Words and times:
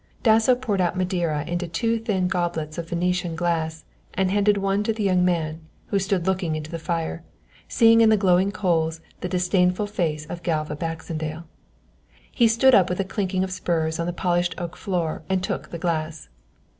Dasso 0.23 0.55
poured 0.55 0.81
out 0.81 0.97
Madeira 0.97 1.43
into 1.43 1.67
two 1.67 1.99
thin 1.99 2.27
goblets 2.27 2.79
of 2.79 2.89
Venetian 2.89 3.35
glass 3.35 3.85
and 4.15 4.31
handed 4.31 4.57
one 4.57 4.81
to 4.81 4.91
the 4.91 5.03
young 5.03 5.23
man, 5.23 5.61
who 5.89 5.99
stood 5.99 6.25
looking 6.25 6.55
into 6.55 6.71
the 6.71 6.79
fire, 6.79 7.21
seeing 7.67 8.01
in 8.01 8.09
the 8.09 8.17
glowing 8.17 8.51
coals 8.51 8.99
the 9.19 9.29
disdainful 9.29 9.85
face 9.85 10.25
of 10.25 10.41
Galva 10.41 10.75
Baxendale. 10.75 11.45
He 12.31 12.47
stood 12.47 12.73
up 12.73 12.89
with 12.89 12.99
a 12.99 13.03
clanking 13.05 13.43
of 13.43 13.51
spurs 13.51 13.99
on 13.99 14.07
the 14.07 14.11
polished 14.11 14.55
oak 14.57 14.75
floor 14.75 15.21
and 15.29 15.43
took 15.43 15.69
the 15.69 15.77
glass. 15.77 16.29